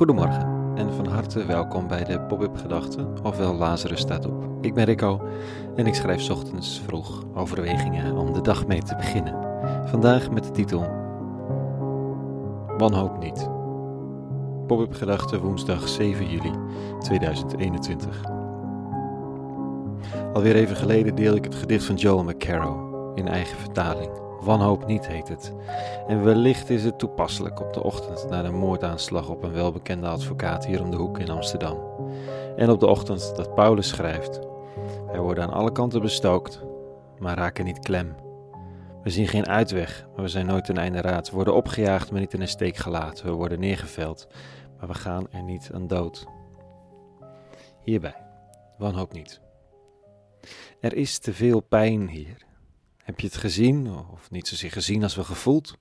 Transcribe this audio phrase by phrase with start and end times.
[0.00, 4.48] Goedemorgen en van harte welkom bij de Pop-up Gedachten, ofwel Lazarus staat op.
[4.60, 5.20] Ik ben Rico
[5.76, 9.34] en ik schrijf ochtends vroeg overwegingen om de dag mee te beginnen.
[9.88, 10.80] Vandaag met de titel
[12.78, 13.48] Wanhoop niet.
[14.66, 16.52] Pop-up Gedachten woensdag 7 juli
[17.00, 18.22] 2021.
[20.32, 24.29] Alweer even geleden deel ik het gedicht van Joel McCarrow in eigen vertaling.
[24.40, 25.54] Wanhoop niet heet het.
[26.06, 30.66] En wellicht is het toepasselijk op de ochtend na de moordaanslag op een welbekende advocaat
[30.66, 31.78] hier om de hoek in Amsterdam.
[32.56, 34.40] En op de ochtend dat Paulus schrijft:
[35.06, 36.60] Wij worden aan alle kanten bestookt,
[37.18, 38.14] maar raken niet klem.
[39.02, 41.28] We zien geen uitweg, maar we zijn nooit ten einde raad.
[41.28, 43.26] We worden opgejaagd, maar niet in een steek gelaten.
[43.26, 44.28] We worden neergeveld,
[44.78, 46.26] maar we gaan er niet aan dood.
[47.82, 48.16] Hierbij,
[48.78, 49.40] wanhoop niet.
[50.80, 52.48] Er is te veel pijn hier.
[53.10, 55.78] Heb je het gezien, of niet zozeer gezien als wel gevoeld?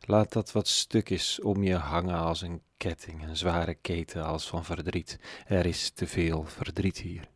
[0.00, 4.48] Laat dat wat stuk is om je hangen als een ketting, een zware keten als
[4.48, 5.18] van verdriet.
[5.46, 7.28] Er is te veel verdriet hier.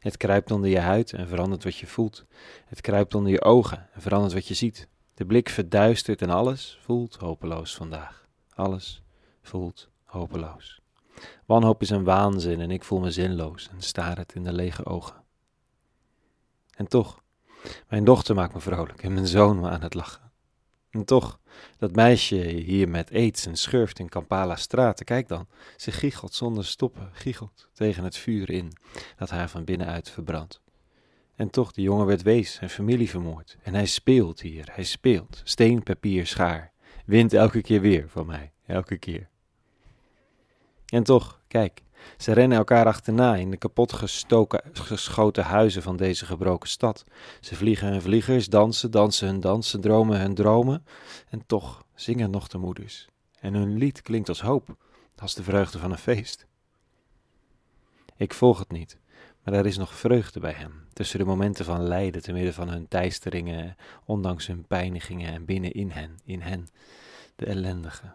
[0.00, 2.24] Het kruipt onder je huid en verandert wat je voelt.
[2.66, 4.88] Het kruipt onder je ogen en verandert wat je ziet.
[5.14, 8.26] De blik verduistert en alles voelt hopeloos vandaag.
[8.54, 9.02] Alles
[9.42, 10.80] voelt hopeloos.
[11.46, 14.86] Wanhoop is een waanzin en ik voel me zinloos en staar het in de lege
[14.86, 15.22] ogen.
[16.76, 17.22] En toch,
[17.88, 20.32] mijn dochter maakt me vrolijk en mijn zoon me aan het lachen.
[20.90, 21.38] En toch,
[21.78, 26.64] dat meisje hier met aids en schurft in Kampala straten, kijk dan, ze giechelt zonder
[26.64, 28.72] stoppen, giechelt tegen het vuur in,
[29.16, 30.62] dat haar van binnenuit verbrandt.
[31.34, 33.56] En toch, de jongen werd wees en familie vermoord.
[33.62, 36.72] En hij speelt hier, hij speelt, steen, papier, schaar.
[37.06, 39.28] Wint elke keer weer van mij, elke keer.
[40.86, 41.82] En toch, kijk,
[42.16, 47.04] ze rennen elkaar achterna in de kapot gestoken, geschoten huizen van deze gebroken stad.
[47.40, 50.84] Ze vliegen hun vliegers, dansen, dansen hun dansen, dromen hun dromen.
[51.28, 53.08] En toch zingen nog de moeders.
[53.40, 54.76] En hun lied klinkt als hoop,
[55.16, 56.46] als de vreugde van een feest.
[58.16, 58.98] Ik volg het niet,
[59.42, 60.72] maar er is nog vreugde bij hen.
[60.92, 65.90] Tussen de momenten van lijden, te midden van hun teisteringen, ondanks hun pijnigingen en binnenin
[65.90, 66.68] hen, in hen,
[67.36, 68.12] de ellendige.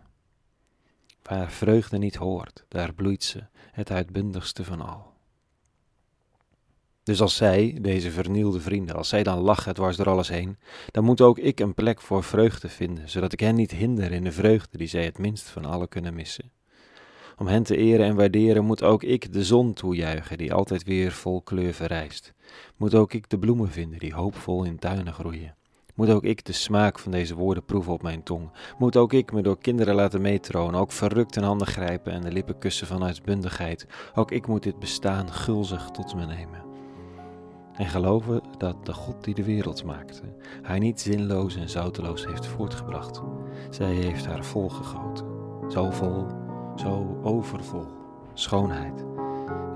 [1.29, 5.13] Waar vreugde niet hoort, daar bloeit ze, het uitbundigste van al.
[7.03, 10.57] Dus als zij, deze vernielde vrienden, als zij dan lachen dwars door alles heen,
[10.91, 14.23] dan moet ook ik een plek voor vreugde vinden, zodat ik hen niet hinder in
[14.23, 16.51] de vreugde die zij het minst van allen kunnen missen.
[17.37, 21.11] Om hen te eren en waarderen moet ook ik de zon toejuichen die altijd weer
[21.11, 22.33] vol kleur verrijst.
[22.77, 25.55] Moet ook ik de bloemen vinden die hoopvol in tuinen groeien.
[25.99, 28.49] Moet ook ik de smaak van deze woorden proeven op mijn tong?
[28.77, 32.31] Moet ook ik me door kinderen laten meetronen, ook verrukt in handen grijpen en de
[32.31, 33.87] lippen kussen van uitbundigheid?
[34.15, 36.61] Ook ik moet dit bestaan gulzig tot me nemen.
[37.73, 40.21] En geloven dat de God die de wereld maakte,
[40.61, 43.21] haar niet zinloos en zouteloos heeft voortgebracht.
[43.69, 45.25] Zij heeft haar volgegoten,
[45.69, 46.25] zo vol,
[46.75, 47.87] zo overvol.
[48.33, 49.05] Schoonheid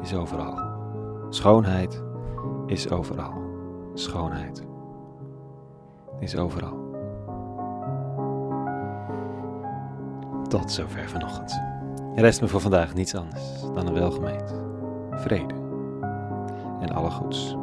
[0.01, 0.59] is overal.
[1.29, 2.03] Schoonheid
[2.67, 3.33] is overal.
[3.93, 4.71] Schoonheid
[6.23, 6.81] is overal.
[10.47, 11.51] Tot zover vanochtend.
[12.15, 14.53] Er rest me voor vandaag niets anders dan een welgemeend
[15.11, 15.53] vrede
[16.79, 17.55] en alle goeds.